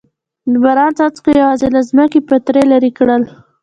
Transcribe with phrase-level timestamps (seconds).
[0.51, 3.23] د باران څاڅکو یوازې له ځمکې پتري لرې کړل.